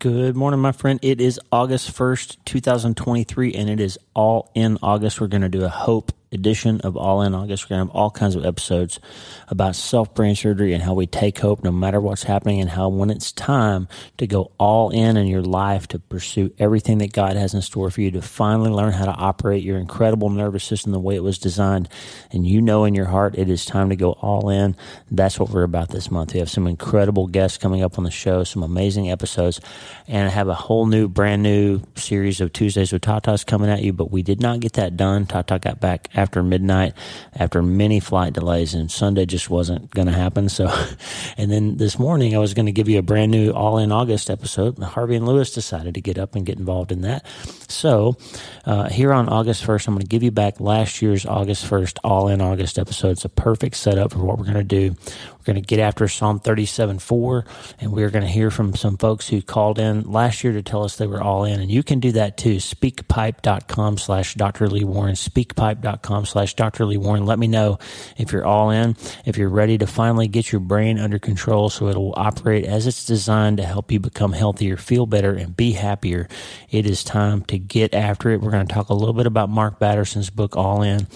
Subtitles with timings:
[0.00, 1.00] Good morning, my friend.
[1.02, 5.20] It is August 1st, 2023, and it is all in August.
[5.20, 7.64] We're going to do a hope edition of All In August.
[7.64, 9.00] We're going to have all kinds of episodes
[9.48, 12.88] about self brain surgery and how we take hope no matter what's happening and how
[12.88, 13.88] when it's time
[14.18, 17.90] to go all in in your life to pursue everything that God has in store
[17.90, 21.22] for you to finally learn how to operate your incredible nervous system the way it
[21.22, 21.88] was designed.
[22.30, 24.76] And you know in your heart it is time to go all in.
[25.10, 26.34] That's what we're about this month.
[26.34, 29.60] We have some incredible guests coming up on the show, some amazing episodes,
[30.06, 33.82] and I have a whole new, brand new series of Tuesdays with Tatas coming at
[33.82, 35.26] you, but we did not get that done.
[35.26, 36.94] Tata got back after midnight
[37.34, 40.48] after many flight delays, and Sunday just wasn't going to happen.
[40.48, 40.66] So,
[41.38, 43.92] and then this morning I was going to give you a brand new All in
[43.92, 44.78] August episode.
[44.78, 47.24] Harvey and Louis decided to get up and get involved in that.
[47.68, 48.16] So,
[48.66, 51.98] uh, here on August 1st, I'm going to give you back last year's August 1st
[52.02, 53.10] All in August episode.
[53.10, 56.08] It's a perfect setup for what we're going to do We're going to get after
[56.08, 57.44] Psalm 37 4,
[57.80, 60.82] and we're going to hear from some folks who called in last year to tell
[60.82, 61.60] us they were all in.
[61.60, 62.56] And you can do that too.
[62.56, 64.68] Speakpipe.com slash Dr.
[64.68, 65.14] Lee Warren.
[65.14, 66.86] Speakpipe.com slash Dr.
[66.86, 67.26] Lee Warren.
[67.26, 67.78] Let me know
[68.16, 71.88] if you're all in, if you're ready to finally get your brain under control so
[71.88, 76.28] it'll operate as it's designed to help you become healthier, feel better, and be happier.
[76.70, 78.40] It is time to get after it.
[78.40, 81.06] We're going to talk a little bit about Mark Batterson's book, All In.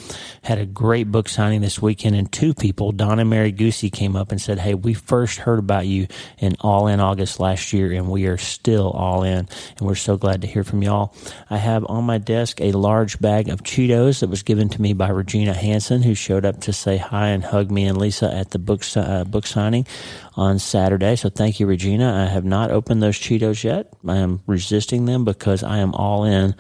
[0.43, 4.17] Had a great book signing this weekend, and two people, Don and Mary Goosey, came
[4.17, 6.07] up and said, Hey, we first heard about you
[6.39, 9.49] in All In August last year, and we are still all in.
[9.79, 11.15] And we're so glad to hear from y'all.
[11.51, 14.93] I have on my desk a large bag of Cheetos that was given to me
[14.93, 18.51] by Regina Hanson, who showed up to say hi and hug me and Lisa at
[18.51, 19.87] the book, uh, book signing
[20.35, 21.17] on Saturday.
[21.17, 22.25] So thank you, Regina.
[22.25, 23.93] I have not opened those Cheetos yet.
[24.07, 26.55] I am resisting them because I am all in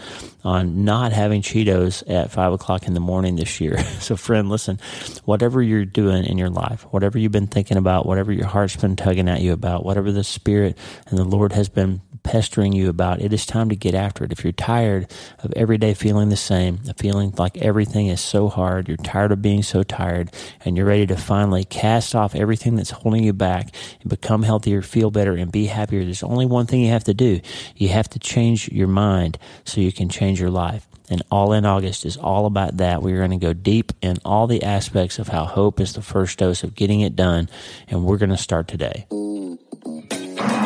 [0.44, 3.78] on not having Cheetos at five o'clock in the morning this year.
[4.02, 4.80] So, friend, listen,
[5.24, 8.96] whatever you're doing in your life, whatever you've been thinking about, whatever your heart's been
[8.96, 10.76] tugging at you about, whatever the Spirit
[11.06, 14.32] and the Lord has been pestering you about, it is time to get after it.
[14.32, 18.86] If you're tired of every day feeling the same, feeling like everything is so hard,
[18.86, 20.30] you're tired of being so tired,
[20.64, 24.82] and you're ready to finally cast off everything that's holding you back and become healthier,
[24.82, 27.40] feel better, and be happier, there's only one thing you have to do.
[27.74, 30.86] You have to change your mind so you can change your life.
[31.10, 33.02] And All in August is all about that.
[33.02, 36.38] We're going to go deep in all the aspects of how hope is the first
[36.38, 37.48] dose of getting it done.
[37.88, 39.06] And we're going to start today.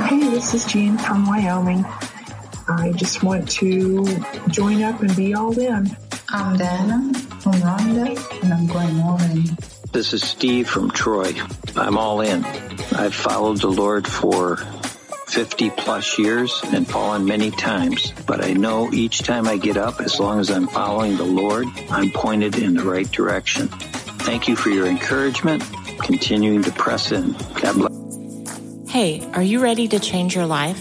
[0.09, 1.85] Hey, this is Jean from Wyoming.
[2.69, 4.05] I just want to
[4.49, 5.97] join up and be all in.
[6.29, 9.57] I'm Dana from Rhonda, and I'm going all in.
[9.93, 11.33] This is Steve from Troy.
[11.77, 12.45] I'm all in.
[12.45, 14.57] I've followed the Lord for
[15.29, 20.01] 50 plus years and fallen many times, but I know each time I get up,
[20.01, 23.69] as long as I'm following the Lord, I'm pointed in the right direction.
[23.69, 25.63] Thank you for your encouragement,
[26.01, 27.33] continuing to press in.
[27.61, 28.91] God bless.
[28.91, 30.81] Hey, are you ready to change your life?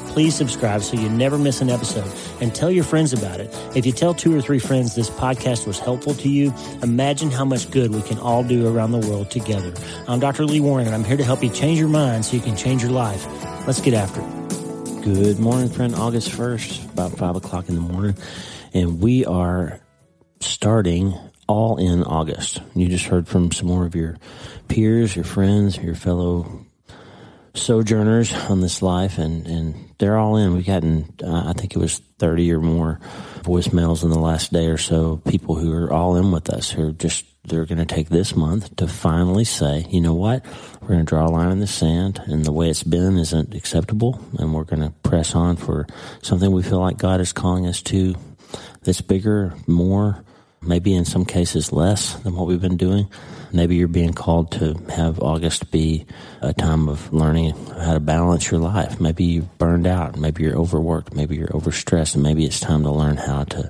[0.11, 2.11] please subscribe so you never miss an episode
[2.41, 3.49] and tell your friends about it.
[3.75, 7.45] If you tell two or three friends this podcast was helpful to you, imagine how
[7.45, 9.73] much good we can all do around the world together.
[10.07, 10.45] I'm Dr.
[10.45, 12.81] Lee Warren and I'm here to help you change your mind so you can change
[12.81, 13.25] your life.
[13.65, 15.03] Let's get after it.
[15.03, 15.95] Good morning, friend.
[15.95, 18.15] August 1st, about 5 o'clock in the morning.
[18.73, 19.79] And we are
[20.41, 21.17] starting
[21.47, 22.61] all in August.
[22.75, 24.17] You just heard from some more of your
[24.67, 26.65] peers, your friends, your fellow
[27.53, 30.55] sojourners on this life, and, and they're all in.
[30.55, 32.99] We've gotten, uh, I think it was 30 or more
[33.43, 36.89] voicemails in the last day or so, people who are all in with us, who
[36.89, 40.43] are just, they're going to take this month to finally say, you know what,
[40.81, 43.53] we're going to draw a line in the sand, and the way it's been isn't
[43.53, 45.85] acceptable, and we're going to press on for
[46.23, 48.15] something we feel like God is calling us to
[48.81, 50.23] that's bigger, more,
[50.63, 53.07] maybe in some cases less than what we've been doing.
[53.53, 56.05] Maybe you're being called to have August be
[56.41, 58.99] a time of learning how to balance your life.
[58.99, 60.17] Maybe you've burned out.
[60.17, 61.13] Maybe you're overworked.
[61.13, 62.15] Maybe you're overstressed.
[62.15, 63.69] And maybe it's time to learn how to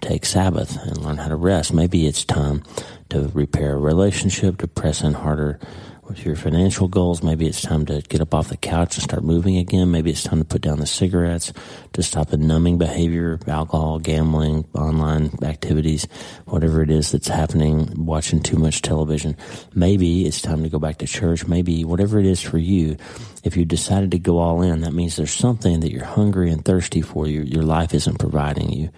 [0.00, 1.72] take Sabbath and learn how to rest.
[1.72, 2.62] Maybe it's time
[3.10, 5.58] to repair a relationship, to press in harder
[6.02, 7.22] with your financial goals.
[7.22, 9.90] Maybe it's time to get up off the couch and start moving again.
[9.90, 11.52] Maybe it's time to put down the cigarettes,
[11.92, 16.08] to stop the numbing behavior, alcohol, gambling, online activities,
[16.46, 19.36] whatever it is that's happening, watching too much television.
[19.74, 21.46] Maybe it's time to go back to church.
[21.46, 22.96] Maybe whatever it is for you,
[23.44, 26.64] if you decided to go all in, that means there's something that you're hungry and
[26.64, 27.28] thirsty for.
[27.28, 28.90] Your, your life isn't providing you.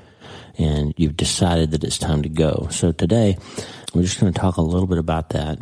[0.56, 2.68] And you've decided that it's time to go.
[2.70, 3.36] So today,
[3.92, 5.58] we're just going to talk a little bit about that.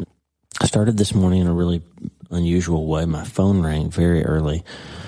[0.62, 1.82] I started this morning in a really
[2.30, 3.04] unusual way.
[3.04, 4.62] My phone rang very early.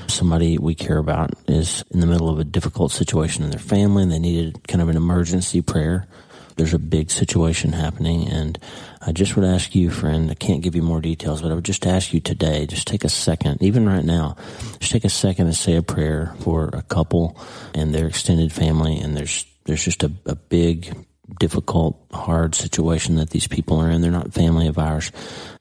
[0.08, 4.02] Somebody we care about is in the middle of a difficult situation in their family
[4.02, 6.08] and they needed kind of an emergency prayer.
[6.56, 8.58] There's a big situation happening and
[9.00, 11.64] I just would ask you, friend, I can't give you more details, but I would
[11.64, 14.36] just ask you today, just take a second, even right now,
[14.80, 17.40] just take a second and say a prayer for a couple
[17.74, 20.92] and their extended family and there's there's just a, a big
[21.38, 24.00] difficult, hard situation that these people are in.
[24.00, 25.12] They're not family of ours.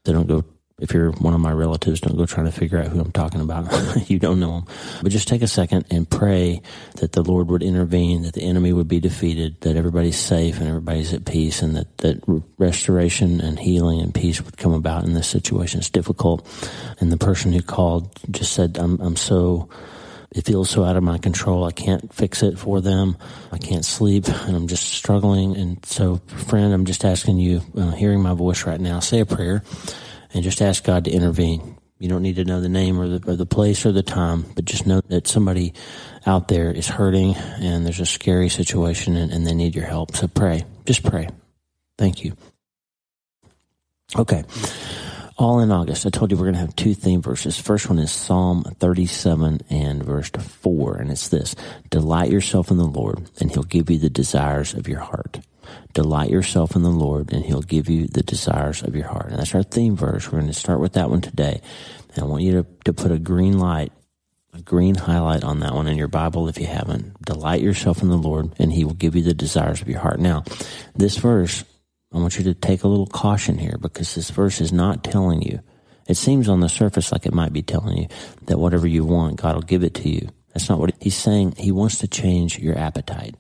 [0.05, 0.43] They don't go,
[0.79, 3.41] if you're one of my relatives, don't go trying to figure out who I'm talking
[3.41, 4.09] about.
[4.09, 4.65] you don't know them.
[5.01, 6.61] But just take a second and pray
[6.95, 10.67] that the Lord would intervene, that the enemy would be defeated, that everybody's safe and
[10.67, 15.13] everybody's at peace, and that, that restoration and healing and peace would come about in
[15.13, 15.79] this situation.
[15.79, 16.47] It's difficult.
[16.99, 19.69] And the person who called just said, I'm, I'm so,
[20.33, 21.63] it feels so out of my control.
[21.63, 23.17] I can't fix it for them.
[23.51, 25.55] I can't sleep and I'm just struggling.
[25.55, 29.25] And so, friend, I'm just asking you, uh, hearing my voice right now, say a
[29.25, 29.63] prayer
[30.33, 31.77] and just ask God to intervene.
[31.99, 34.45] You don't need to know the name or the, or the place or the time,
[34.55, 35.73] but just know that somebody
[36.25, 40.15] out there is hurting and there's a scary situation and, and they need your help.
[40.15, 40.65] So pray.
[40.85, 41.29] Just pray.
[41.97, 42.35] Thank you.
[44.17, 44.43] Okay
[45.37, 46.05] all in August.
[46.05, 47.59] I told you we're going to have two theme verses.
[47.59, 51.55] First one is Psalm 37 and verse 4, and it's this
[51.89, 55.39] Delight yourself in the Lord, and he'll give you the desires of your heart.
[55.93, 59.29] Delight yourself in the Lord, and he'll give you the desires of your heart.
[59.29, 60.31] And that's our theme verse.
[60.31, 61.61] We're going to start with that one today.
[62.15, 63.91] And I want you to, to put a green light,
[64.53, 67.21] a green highlight on that one in your Bible if you haven't.
[67.21, 70.19] Delight yourself in the Lord, and he will give you the desires of your heart.
[70.19, 70.43] Now,
[70.95, 71.63] this verse
[72.13, 75.41] I want you to take a little caution here because this verse is not telling
[75.41, 75.59] you.
[76.07, 78.07] It seems on the surface like it might be telling you
[78.45, 80.29] that whatever you want, God will give it to you.
[80.53, 81.55] That's not what he's saying.
[81.57, 83.35] He wants to change your appetite.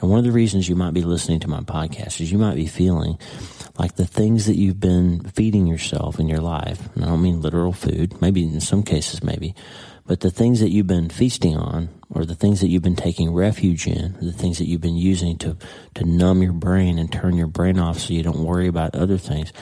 [0.00, 2.56] And one of the reasons you might be listening to my podcast is you might
[2.56, 3.18] be feeling
[3.78, 7.40] like the things that you've been feeding yourself in your life, and I don't mean
[7.40, 9.54] literal food, maybe in some cases, maybe,
[10.08, 13.32] but the things that you've been feasting on, or the things that you've been taking
[13.32, 15.54] refuge in, the things that you've been using to,
[15.94, 19.18] to numb your brain and turn your brain off so you don't worry about other
[19.18, 19.52] things,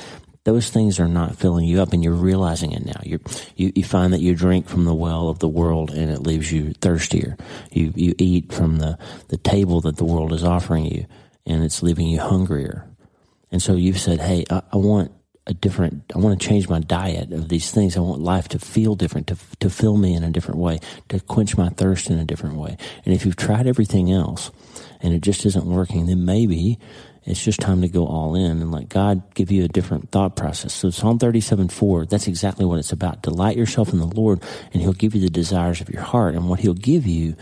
[0.44, 3.00] those things are not filling you up and you're realizing it now.
[3.02, 3.18] you
[3.56, 6.52] you, you find that you drink from the well of the world and it leaves
[6.52, 7.36] you thirstier.
[7.72, 8.96] You, you eat from the,
[9.26, 11.06] the table that the world is offering you
[11.44, 12.88] and it's leaving you hungrier.
[13.50, 15.10] And so you've said, Hey, I, I want
[15.46, 17.96] a different, I want to change my diet of these things.
[17.96, 21.20] I want life to feel different, to, to fill me in a different way, to
[21.20, 22.76] quench my thirst in a different way.
[23.04, 24.50] And if you've tried everything else
[25.00, 26.78] and it just isn't working, then maybe
[27.24, 30.36] it's just time to go all in and let God give you a different thought
[30.36, 30.72] process.
[30.72, 33.22] So Psalm 37, 4, that's exactly what it's about.
[33.22, 34.42] Delight yourself in the Lord
[34.72, 36.34] and he'll give you the desires of your heart.
[36.34, 37.36] And what he'll give you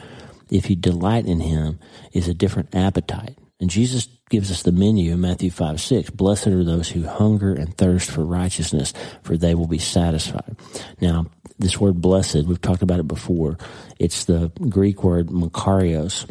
[0.50, 1.78] if you delight in him
[2.12, 3.36] is a different appetite.
[3.64, 6.10] And Jesus gives us the menu in Matthew 5 6.
[6.10, 8.92] Blessed are those who hunger and thirst for righteousness,
[9.22, 10.58] for they will be satisfied.
[11.00, 11.28] Now,
[11.58, 13.56] this word blessed, we've talked about it before.
[13.98, 16.30] It's the Greek word makarios.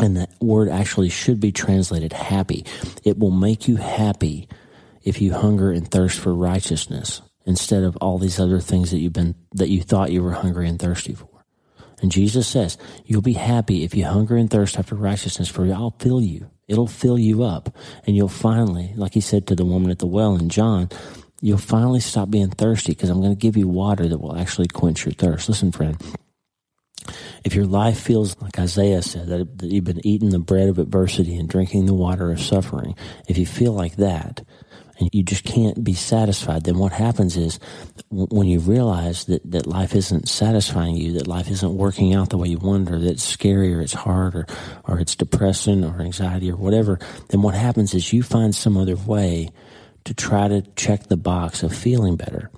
[0.00, 2.66] And that word actually should be translated happy.
[3.04, 4.48] It will make you happy
[5.04, 9.12] if you hunger and thirst for righteousness instead of all these other things that you've
[9.12, 11.27] been, that you thought you were hungry and thirsty for.
[12.00, 15.96] And Jesus says, you'll be happy if you hunger and thirst after righteousness, for I'll
[15.98, 16.50] fill you.
[16.68, 17.74] It'll fill you up.
[18.06, 20.90] And you'll finally, like he said to the woman at the well in John,
[21.40, 24.68] you'll finally stop being thirsty because I'm going to give you water that will actually
[24.68, 25.48] quench your thirst.
[25.48, 25.96] Listen, friend.
[27.44, 31.36] If your life feels like Isaiah said, that, you've been eating the bread of adversity
[31.38, 32.96] and drinking the water of suffering,
[33.28, 34.42] if you feel like that,
[34.98, 37.58] and you just can't be satisfied, then what happens is
[38.10, 42.38] when you realize that, that life isn't satisfying you, that life isn't working out the
[42.38, 44.46] way you wanted, or that it's scary or it's hard or,
[44.84, 48.96] or it's depressing or anxiety or whatever, then what happens is you find some other
[48.96, 49.50] way
[50.04, 52.50] to try to check the box of feeling better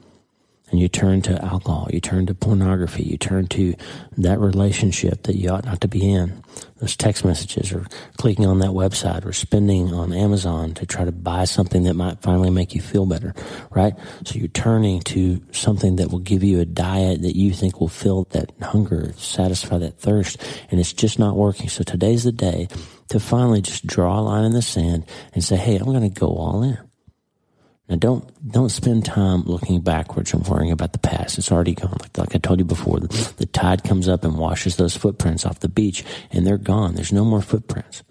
[0.70, 3.74] and you turn to alcohol, you turn to pornography, you turn to
[4.16, 6.42] that relationship that you ought not to be in,
[6.78, 7.86] those text messages, or
[8.16, 12.22] clicking on that website, or spending on Amazon to try to buy something that might
[12.22, 13.34] finally make you feel better,
[13.70, 13.94] right?
[14.24, 17.88] So you're turning to something that will give you a diet that you think will
[17.88, 21.68] fill that hunger, satisfy that thirst, and it's just not working.
[21.68, 22.68] So today's the day
[23.08, 26.20] to finally just draw a line in the sand and say, hey, I'm going to
[26.20, 26.78] go all in.
[27.90, 31.38] Now don't don't spend time looking backwards and worrying about the past.
[31.38, 31.96] It's already gone.
[32.00, 35.44] Like, like I told you before, the, the tide comes up and washes those footprints
[35.44, 36.94] off the beach, and they're gone.
[36.94, 38.04] There's no more footprints.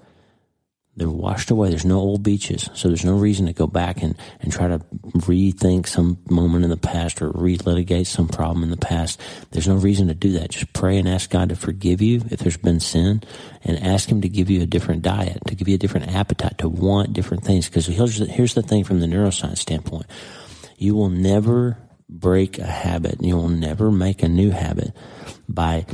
[0.99, 1.69] They're washed away.
[1.69, 2.69] There's no old beaches.
[2.73, 4.79] So there's no reason to go back and, and try to
[5.17, 9.19] rethink some moment in the past or relitigate some problem in the past.
[9.51, 10.51] There's no reason to do that.
[10.51, 13.23] Just pray and ask God to forgive you if there's been sin
[13.63, 16.57] and ask Him to give you a different diet, to give you a different appetite,
[16.59, 17.67] to want different things.
[17.67, 20.05] Because here's the, here's the thing from the neuroscience standpoint.
[20.77, 21.77] You will never
[22.09, 23.21] break a habit.
[23.21, 24.95] You will never make a new habit
[25.47, 25.85] by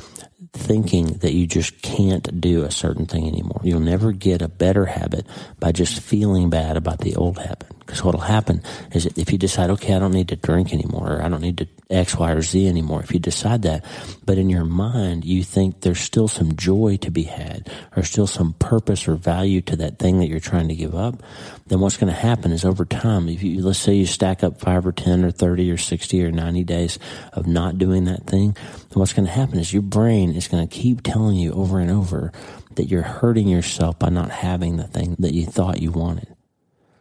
[0.55, 3.61] thinking that you just can't do a certain thing anymore.
[3.63, 5.27] You'll never get a better habit
[5.59, 7.74] by just feeling bad about the old habit.
[7.85, 11.21] Because what'll happen is if you decide, okay, I don't need to drink anymore, or
[11.21, 13.85] I don't need to X, Y, or Z anymore, if you decide that,
[14.25, 18.25] but in your mind you think there's still some joy to be had, or still
[18.25, 21.21] some purpose or value to that thing that you're trying to give up,
[21.67, 24.59] then what's going to happen is over time, if you, let's say you stack up
[24.59, 26.97] five or 10 or 30 or 60 or 90 days
[27.33, 30.67] of not doing that thing, then what's going to happen is your brain is going
[30.67, 32.31] to keep telling you over and over
[32.75, 36.34] that you're hurting yourself by not having the thing that you thought you wanted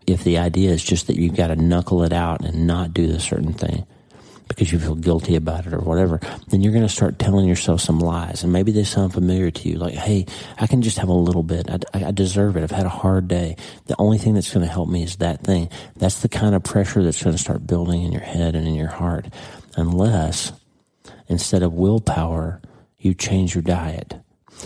[0.06, 3.06] if the idea is just that you've got to knuckle it out and not do
[3.06, 3.86] the certain thing
[4.48, 7.80] because you feel guilty about it or whatever, then you're going to start telling yourself
[7.80, 8.42] some lies.
[8.42, 10.26] And maybe they sound familiar to you, like, hey,
[10.58, 11.68] I can just have a little bit.
[11.70, 12.62] I, I deserve it.
[12.62, 13.56] I've had a hard day.
[13.86, 15.70] The only thing that's going to help me is that thing.
[15.96, 18.74] That's the kind of pressure that's going to start building in your head and in
[18.74, 19.26] your heart.
[19.76, 20.52] Unless,
[21.28, 22.60] instead of willpower,
[22.98, 24.14] you change your diet.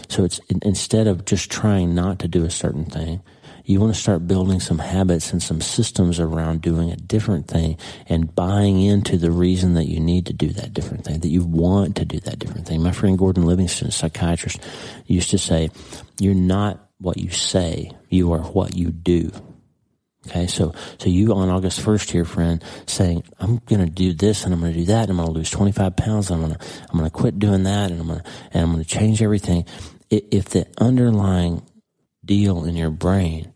[0.08, 3.22] So it's instead of just trying not to do a certain thing,
[3.68, 7.76] you want to start building some habits and some systems around doing a different thing
[8.06, 11.44] and buying into the reason that you need to do that different thing, that you
[11.44, 12.82] want to do that different thing.
[12.82, 14.58] My friend Gordon Livingston, a psychiatrist,
[15.04, 15.70] used to say,
[16.18, 19.30] You're not what you say, you are what you do.
[20.26, 24.44] Okay, so so you on August first here, friend, saying I'm going to do this
[24.44, 26.30] and I'm going to do that and I'm going to lose 25 pounds.
[26.30, 28.72] I'm going to I'm going to quit doing that and I'm going to and I'm
[28.72, 29.66] going to change everything.
[30.08, 31.66] If the underlying
[32.24, 33.52] deal in your brain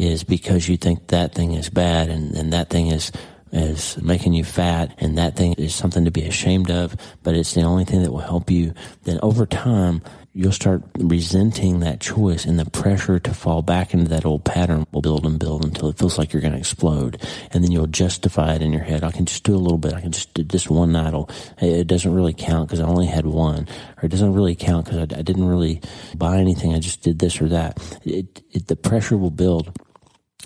[0.00, 3.12] is because you think that thing is bad and, and that thing is
[3.52, 7.54] is making you fat and that thing is something to be ashamed of, but it's
[7.54, 10.00] the only thing that will help you, then over time
[10.32, 14.86] you'll start resenting that choice and the pressure to fall back into that old pattern
[14.92, 17.20] will build and build until it feels like you're going to explode.
[17.50, 19.02] And then you'll justify it in your head.
[19.02, 19.92] I can just do a little bit.
[19.92, 21.12] I can just do this one night.
[21.60, 23.66] It doesn't really count because I only had one
[23.96, 25.80] or it doesn't really count because I, I, didn't really
[26.14, 26.74] buy anything.
[26.74, 27.78] I just did this or that.
[28.04, 29.76] It, it, the pressure will build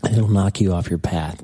[0.04, 1.42] it'll knock you off your path.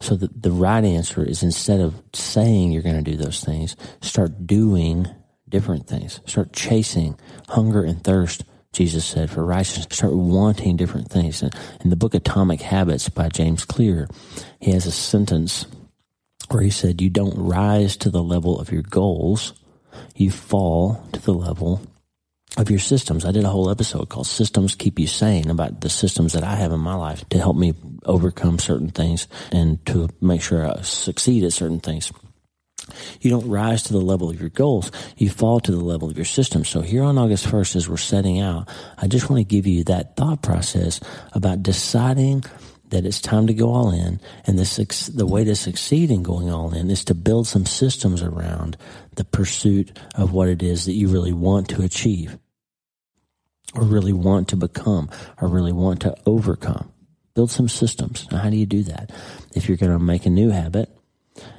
[0.00, 3.76] So the, the right answer is instead of saying you're going to do those things,
[4.00, 5.06] start doing
[5.48, 6.20] different things.
[6.26, 9.88] Start chasing hunger and thirst, Jesus said, for righteousness.
[9.90, 11.42] Start wanting different things.
[11.42, 14.08] And in the book Atomic Habits by James Clear,
[14.58, 15.66] he has a sentence
[16.50, 19.52] where he said, You don't rise to the level of your goals,
[20.14, 21.82] you fall to the level
[22.56, 23.24] of your systems.
[23.24, 26.56] I did a whole episode called Systems Keep You Sane about the systems that I
[26.56, 30.82] have in my life to help me overcome certain things and to make sure I
[30.82, 32.12] succeed at certain things.
[33.20, 34.90] You don't rise to the level of your goals.
[35.16, 36.64] You fall to the level of your system.
[36.64, 39.84] So here on August 1st, as we're setting out, I just want to give you
[39.84, 41.00] that thought process
[41.32, 42.44] about deciding
[42.90, 44.20] that it's time to go all in.
[44.46, 48.22] And the, the way to succeed in going all in is to build some systems
[48.22, 48.76] around
[49.16, 52.38] the pursuit of what it is that you really want to achieve
[53.74, 56.92] or really want to become or really want to overcome.
[57.34, 58.30] Build some systems.
[58.30, 59.10] Now, how do you do that?
[59.54, 60.90] If you're going to make a new habit,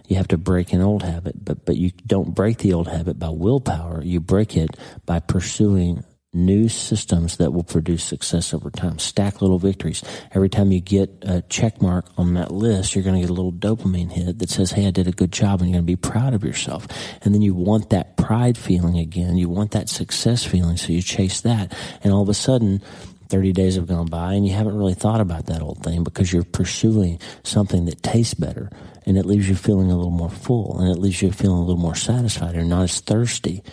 [0.07, 3.17] you have to break an old habit, but, but you don't break the old habit
[3.17, 4.03] by willpower.
[4.03, 8.99] You break it by pursuing new systems that will produce success over time.
[8.99, 10.01] Stack little victories.
[10.33, 13.33] Every time you get a check mark on that list, you're going to get a
[13.33, 15.91] little dopamine hit that says, Hey, I did a good job and you're going to
[15.91, 16.87] be proud of yourself.
[17.21, 19.37] And then you want that pride feeling again.
[19.37, 20.77] You want that success feeling.
[20.77, 21.73] So you chase that.
[22.03, 22.81] And all of a sudden,
[23.27, 26.33] 30 days have gone by and you haven't really thought about that old thing because
[26.33, 28.69] you're pursuing something that tastes better
[29.05, 31.61] and it leaves you feeling a little more full and it leaves you feeling a
[31.61, 33.63] little more satisfied and not as thirsty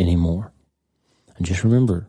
[0.00, 0.53] anymore.
[1.36, 2.08] And just remember,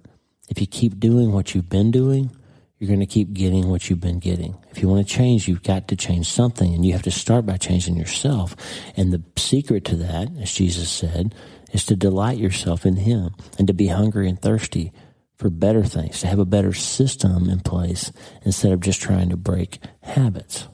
[0.50, 2.32] if you keep doing what you've been doing,
[2.78, 4.58] you're going to keep getting what you've been getting.
[4.72, 7.46] If you want to change, you've got to change something, and you have to start
[7.46, 8.56] by changing yourself.
[8.98, 11.34] And the secret to that, as Jesus said,
[11.72, 14.92] is to delight yourself in Him and to be hungry and thirsty
[15.38, 18.12] for better things, to have a better system in place
[18.44, 20.68] instead of just trying to break habits.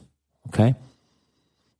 [0.48, 0.74] Okay?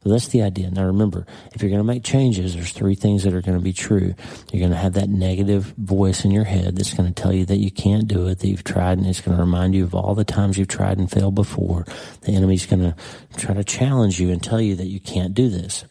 [0.02, 0.68] So that's the idea.
[0.71, 3.62] Now remember, if you're going to make changes, there's three things that are going to
[3.62, 4.14] be true.
[4.50, 7.44] You're going to have that negative voice in your head that's going to tell you
[7.47, 9.94] that you can't do it, that you've tried, and it's going to remind you of
[9.94, 11.87] all the times you've tried and failed before.
[12.23, 12.97] The enemy's going to
[13.37, 15.85] try to challenge you and tell you that you can't do this.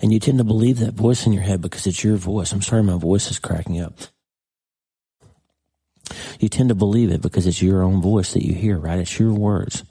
[0.00, 2.52] And you tend to believe that voice in your head because it's your voice.
[2.52, 3.94] I'm sorry, my voice is cracking up.
[6.40, 8.98] You tend to believe it because it's your own voice that you hear, right?
[8.98, 9.84] It's your words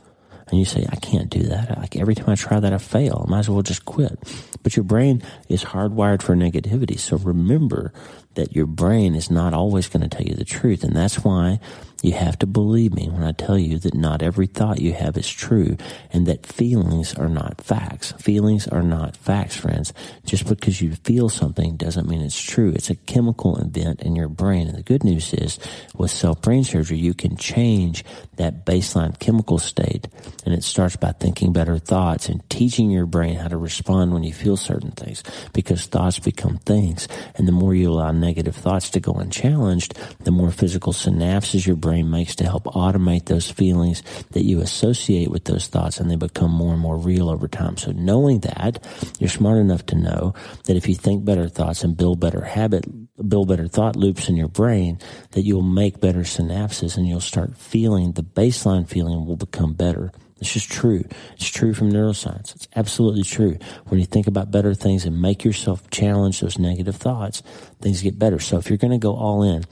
[0.51, 1.77] and you say, I can't do that.
[1.77, 3.24] Like every time I try that, I fail.
[3.25, 4.20] I might as well just quit.
[4.62, 7.00] But your brain is hardwired for negativity.
[7.00, 7.93] So remember
[8.36, 10.84] that your brain is not always going to tell you the truth.
[10.84, 11.60] And that's why
[12.01, 15.17] you have to believe me when I tell you that not every thought you have
[15.17, 15.77] is true
[16.12, 18.13] and that feelings are not facts.
[18.13, 19.93] Feelings are not facts, friends.
[20.25, 22.72] Just because you feel something doesn't mean it's true.
[22.75, 24.67] It's a chemical event in your brain.
[24.67, 25.60] And the good news is
[25.96, 28.03] with self brain surgery, you can change
[28.38, 30.08] that baseline chemical state.
[30.46, 34.24] And it starts by thinking better thoughts and teaching your brain how to respond when
[34.24, 37.08] you feel certain things because thoughts become things.
[37.36, 41.75] And the more you allow negative thoughts to go unchallenged, the more physical synapses your
[41.75, 46.10] brain brain makes to help automate those feelings that you associate with those thoughts and
[46.10, 47.75] they become more and more real over time.
[47.75, 48.81] So knowing that,
[49.19, 50.33] you're smart enough to know
[50.67, 52.86] that if you think better thoughts and build better habit,
[53.27, 55.00] build better thought loops in your brain,
[55.31, 60.13] that you'll make better synapses and you'll start feeling the baseline feeling will become better.
[60.39, 61.03] It's just true.
[61.33, 62.55] It's true from neuroscience.
[62.55, 63.57] It's absolutely true.
[63.88, 67.43] When you think about better things and make yourself challenge those negative thoughts,
[67.81, 68.39] things get better.
[68.39, 69.65] So if you're going to go all in,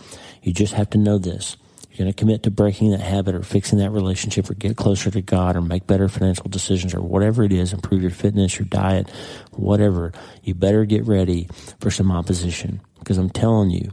[0.44, 1.56] you just have to know this
[1.98, 5.22] going to commit to breaking that habit or fixing that relationship or get closer to
[5.22, 9.10] God or make better financial decisions or whatever it is, improve your fitness, your diet,
[9.52, 12.80] whatever, you better get ready for some opposition.
[13.00, 13.92] Because I'm telling you,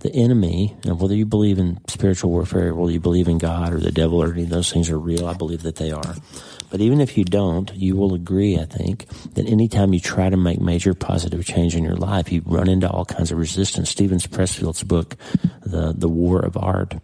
[0.00, 3.72] the enemy, and whether you believe in spiritual warfare, or whether you believe in God
[3.72, 6.16] or the devil or any of those things are real, I believe that they are.
[6.70, 10.36] But even if you don't, you will agree, I think, that anytime you try to
[10.36, 13.90] make major positive change in your life, you run into all kinds of resistance.
[13.90, 15.16] Steven Pressfield's book,
[15.62, 16.94] The, the War of Art,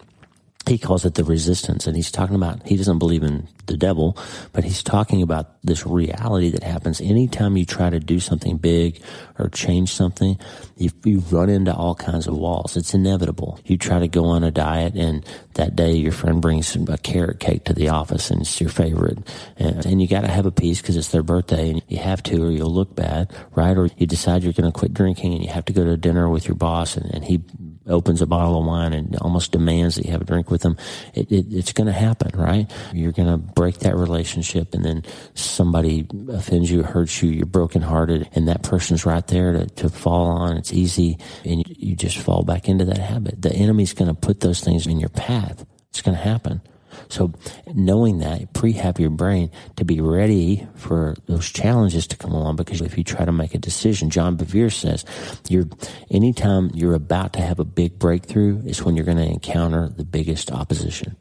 [0.66, 4.16] he calls it the resistance and he's talking about he doesn't believe in the devil
[4.52, 7.00] but he's talking about this reality that happens.
[7.00, 9.00] Anytime you try to do something big
[9.38, 10.38] or change something
[10.77, 12.77] you, you run into all kinds of walls.
[12.77, 13.59] It's inevitable.
[13.64, 15.24] You try to go on a diet and
[15.55, 19.18] that day your friend brings a carrot cake to the office and it's your favorite.
[19.57, 22.22] And, and you got to have a piece because it's their birthday and you have
[22.24, 23.77] to or you'll look bad right?
[23.77, 26.29] Or you decide you're going to quit drinking and you have to go to dinner
[26.29, 27.42] with your boss and, and he
[27.87, 30.77] opens a bottle of wine and almost demands that you have a drink with them,
[31.14, 32.70] it, it, it's going to happen, right?
[32.92, 35.03] You're going to break that relationship and then
[35.35, 40.27] somebody offends you, hurts you, you're brokenhearted, and that person's right there to, to fall
[40.27, 40.57] on.
[40.57, 43.42] It's easy, and you, you just fall back into that habit.
[43.42, 45.64] The enemy's going to put those things in your path.
[45.90, 46.61] It's going to happen.
[47.09, 47.33] So
[47.72, 52.80] knowing that, prehab your brain to be ready for those challenges to come along because
[52.80, 55.04] if you try to make a decision, John Bevere says,
[55.48, 55.66] you're,
[56.11, 60.04] anytime you're about to have a big breakthrough is when you're going to encounter the
[60.04, 61.16] biggest opposition.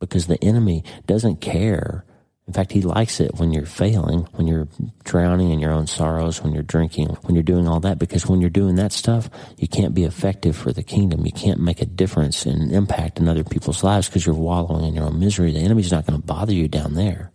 [0.00, 2.04] Because the enemy doesn't care
[2.48, 4.66] in fact, he likes it when you're failing, when you're
[5.04, 8.40] drowning in your own sorrows, when you're drinking, when you're doing all that, because when
[8.40, 11.24] you're doing that stuff, you can't be effective for the kingdom.
[11.24, 14.94] You can't make a difference and impact in other people's lives because you're wallowing in
[14.94, 15.52] your own misery.
[15.52, 17.30] The enemy's not going to bother you down there.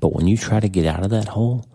[0.00, 1.66] But when you try to get out of that hole,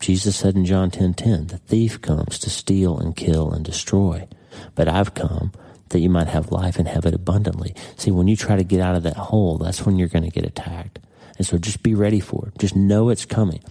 [0.00, 3.62] Jesus said in John 10:10, 10, 10, the thief comes to steal and kill and
[3.62, 4.26] destroy.
[4.74, 5.52] But I've come
[5.90, 7.74] that you might have life and have it abundantly.
[7.96, 10.30] See, when you try to get out of that hole, that's when you're going to
[10.30, 11.00] get attacked.
[11.38, 12.58] And so just be ready for it.
[12.58, 13.62] Just know it's coming.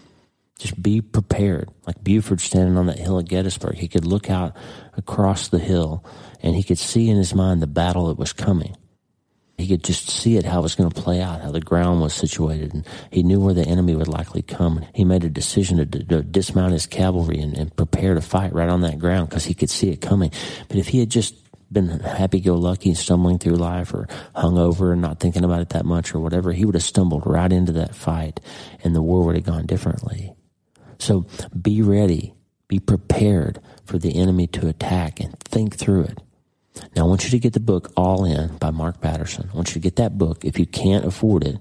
[0.58, 1.70] Just be prepared.
[1.86, 4.56] Like Buford standing on that hill at Gettysburg, he could look out
[4.96, 6.06] across the hill
[6.42, 8.76] and he could see in his mind the battle that was coming.
[9.58, 12.02] He could just see it, how it was going to play out, how the ground
[12.02, 14.86] was situated, and he knew where the enemy would likely come.
[14.94, 18.68] He made a decision to, to dismount his cavalry and, and prepare to fight right
[18.68, 20.32] on that ground because he could see it coming.
[20.68, 24.94] But if he had just been happy go lucky stumbling through life or hung over
[24.94, 27.72] and not thinking about it that much or whatever, he would have stumbled right into
[27.74, 28.40] that fight
[28.84, 30.34] and the war would have gone differently.
[31.00, 31.26] So
[31.60, 32.34] be ready,
[32.68, 36.20] be prepared for the enemy to attack and think through it.
[36.96, 39.50] Now, I want you to get the book All In by Mark Batterson.
[39.52, 40.44] I want you to get that book.
[40.44, 41.58] If you can't afford it,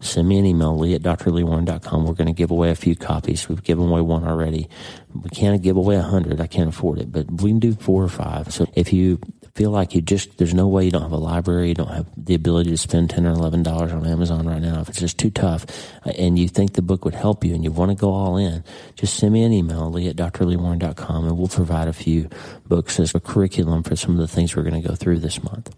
[0.00, 2.06] send me an email, lee at drleewarren.com.
[2.06, 3.48] We're going to give away a few copies.
[3.48, 4.68] We've given away one already.
[5.14, 6.40] We can't give away a hundred.
[6.40, 8.52] I can't afford it, but we can do four or five.
[8.52, 9.20] So if you
[9.56, 12.06] feel like you just there's no way you don't have a library, you don't have
[12.14, 14.80] the ability to spend ten or eleven dollars on Amazon right now.
[14.80, 15.64] If it's just too tough,
[16.04, 18.36] uh, and you think the book would help you, and you want to go all
[18.36, 18.62] in,
[18.96, 22.28] just send me an email, lee at drleewarren.com, and we'll provide a few
[22.66, 25.42] books as a curriculum for some of the things we're going to go through this
[25.42, 25.74] month.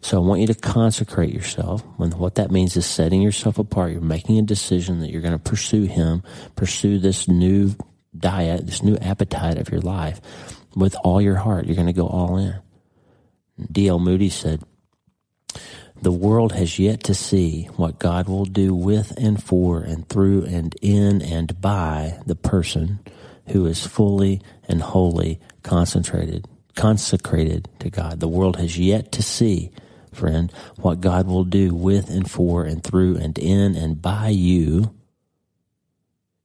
[0.00, 1.82] So I want you to consecrate yourself.
[1.96, 3.92] When what that means is setting yourself apart.
[3.92, 6.24] You're making a decision that you're going to pursue Him,
[6.56, 7.76] pursue this new
[8.18, 10.20] diet, this new appetite of your life
[10.74, 11.66] with all your heart.
[11.66, 12.56] You're going to go all in.
[13.70, 13.98] D.L.
[13.98, 14.62] Moody said,
[16.02, 20.44] the world has yet to see what God will do with and for and through
[20.44, 23.00] and in and by the person
[23.48, 28.20] who is fully and wholly concentrated, consecrated to God.
[28.20, 29.70] The world has yet to see,
[30.12, 34.94] friend, what God will do with and for and through and in and by you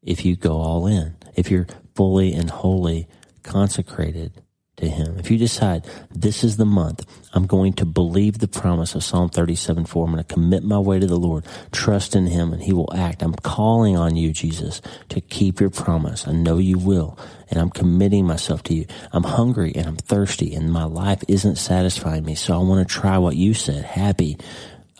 [0.01, 3.07] if you go all in, if you're fully and wholly
[3.43, 4.41] consecrated
[4.79, 5.17] to Him.
[5.17, 9.29] If you decide this is the month, I'm going to believe the promise of Psalm
[9.29, 10.05] 37 4.
[10.05, 12.93] I'm going to commit my way to the Lord, trust in Him, and He will
[12.93, 13.21] act.
[13.21, 16.27] I'm calling on you, Jesus, to keep your promise.
[16.27, 17.17] I know you will,
[17.49, 18.85] and I'm committing myself to you.
[19.11, 22.93] I'm hungry and I'm thirsty, and my life isn't satisfying me, so I want to
[22.93, 23.85] try what you said.
[23.85, 24.37] Happy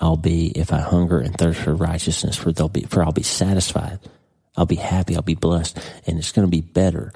[0.02, 3.24] I'll be if I hunger and thirst for righteousness, for, they'll be, for I'll be
[3.24, 4.00] satisfied.
[4.56, 5.15] I'll be happy.
[5.15, 7.13] I'll be blessed, and it's going to be better.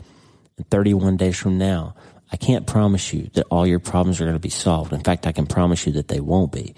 [0.57, 1.95] And 31 days from now,
[2.33, 4.91] I can't promise you that all your problems are going to be solved.
[4.91, 6.73] In fact, I can promise you that they won't be.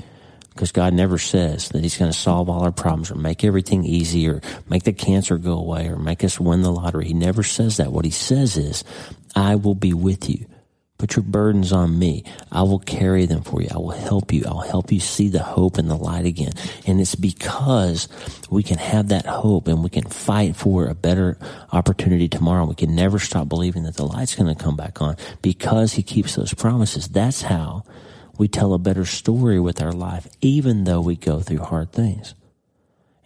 [0.49, 3.85] Because God never says that He's going to solve all our problems or make everything
[3.85, 7.07] easy or make the cancer go away or make us win the lottery.
[7.07, 7.91] He never says that.
[7.91, 8.83] What He says is,
[9.33, 10.45] I will be with you.
[11.05, 12.23] Put your burdens on me.
[12.51, 13.67] I will carry them for you.
[13.71, 14.43] I will help you.
[14.47, 16.53] I'll help you see the hope and the light again.
[16.87, 18.07] And it's because
[18.49, 21.37] we can have that hope and we can fight for a better
[21.71, 22.65] opportunity tomorrow.
[22.65, 26.01] We can never stop believing that the light's going to come back on because he
[26.01, 27.07] keeps those promises.
[27.07, 27.83] That's how
[28.39, 32.33] we tell a better story with our life, even though we go through hard things.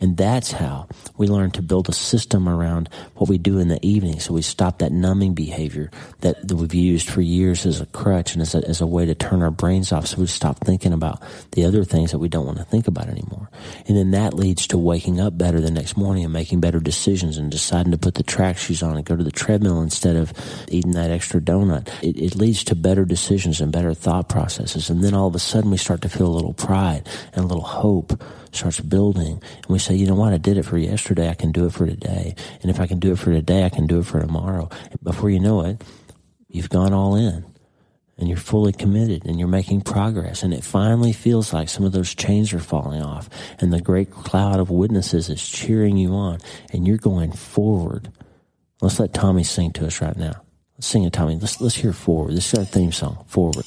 [0.01, 3.85] And that's how we learn to build a system around what we do in the
[3.85, 4.19] evening.
[4.19, 8.33] So we stop that numbing behavior that, that we've used for years as a crutch
[8.33, 10.07] and as a, as a way to turn our brains off.
[10.07, 13.09] So we stop thinking about the other things that we don't want to think about
[13.09, 13.49] anymore.
[13.87, 17.37] And then that leads to waking up better the next morning and making better decisions
[17.37, 20.31] and deciding to put the track shoes on and go to the treadmill instead of
[20.69, 21.89] eating that extra donut.
[22.01, 24.89] It, it leads to better decisions and better thought processes.
[24.89, 27.47] And then all of a sudden we start to feel a little pride and a
[27.47, 29.41] little hope starts building.
[29.55, 30.33] And we say, you know what?
[30.33, 31.29] I did it for yesterday.
[31.29, 32.35] I can do it for today.
[32.61, 34.69] And if I can do it for today, I can do it for tomorrow.
[35.03, 35.83] Before you know it,
[36.47, 37.45] you've gone all in
[38.17, 40.43] and you're fully committed and you're making progress.
[40.43, 44.11] And it finally feels like some of those chains are falling off and the great
[44.11, 46.39] cloud of witnesses is cheering you on
[46.73, 48.11] and you're going forward.
[48.81, 50.41] Let's let Tommy sing to us right now.
[50.75, 51.35] Let's sing it, Tommy.
[51.35, 52.35] Let's, let's hear forward.
[52.35, 53.65] This is our theme song, forward.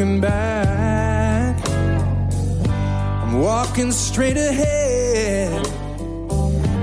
[0.00, 1.68] Looking back.
[1.68, 5.62] I'm walking straight ahead,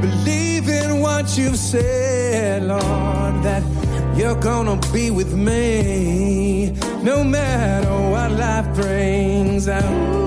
[0.01, 3.63] believing what you've said, Lord, that
[4.17, 9.67] you're gonna be with me no matter what life brings.
[9.67, 10.26] I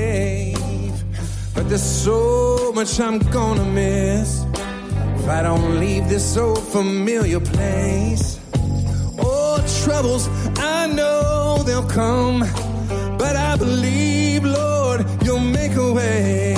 [1.71, 4.43] There's so much I'm gonna miss
[5.15, 8.41] if I don't leave this old familiar place.
[9.17, 12.41] Oh, troubles, I know they'll come,
[13.17, 16.55] but I believe, Lord, you'll make a way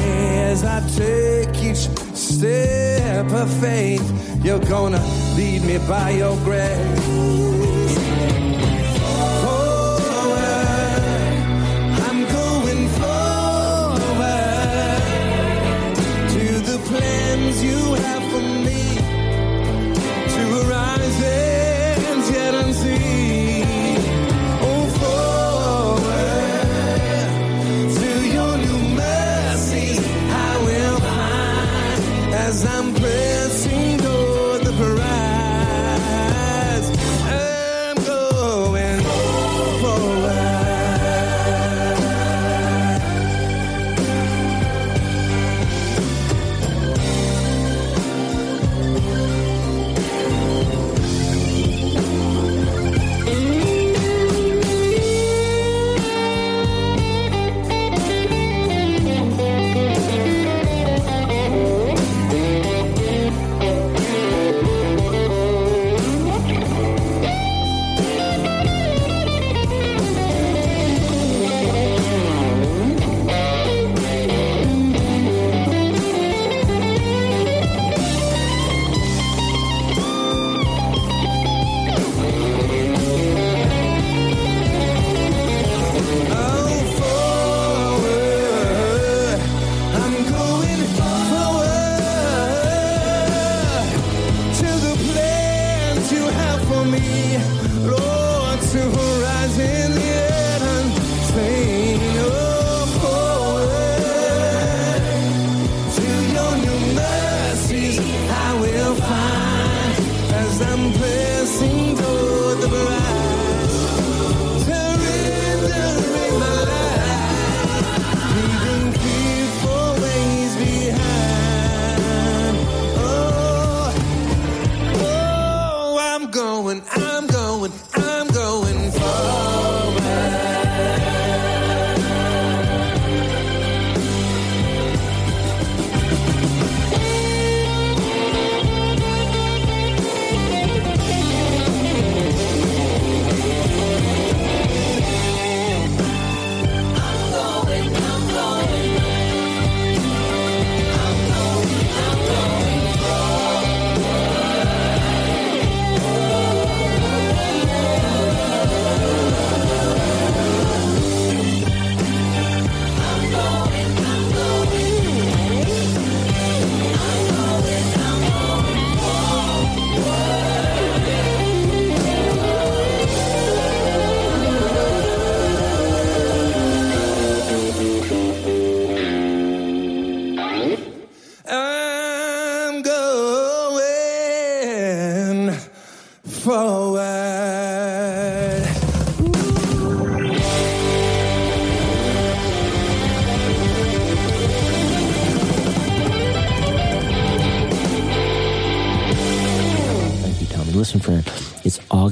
[0.50, 4.02] as I take each step of faith.
[4.44, 5.04] You're gonna
[5.38, 8.23] lead me by your grace.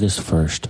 [0.02, 0.66] August 1st.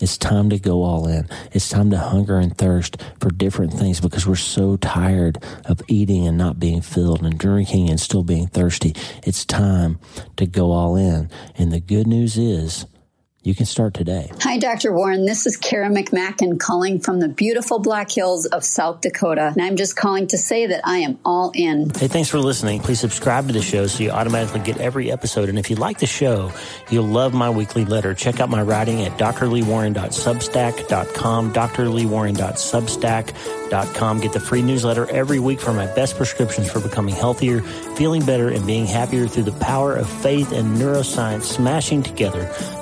[0.00, 1.28] It's time to go all in.
[1.52, 6.26] It's time to hunger and thirst for different things because we're so tired of eating
[6.26, 8.94] and not being filled and drinking and still being thirsty.
[9.24, 9.98] It's time
[10.38, 11.28] to go all in.
[11.58, 12.86] And the good news is
[13.46, 14.28] you can start today.
[14.40, 14.92] Hi, Dr.
[14.92, 15.24] Warren.
[15.24, 19.52] This is Kara McMacken calling from the beautiful Black Hills of South Dakota.
[19.54, 21.90] And I'm just calling to say that I am all in.
[21.90, 22.80] Hey, thanks for listening.
[22.80, 25.48] Please subscribe to the show so you automatically get every episode.
[25.48, 26.50] And if you like the show,
[26.90, 28.14] you'll love my weekly letter.
[28.14, 34.20] Check out my writing at drleewarren.substack.com, drleewarren.substack.com.
[34.20, 38.48] Get the free newsletter every week for my best prescriptions for becoming healthier, feeling better,
[38.48, 42.52] and being happier through the power of faith and neuroscience smashing together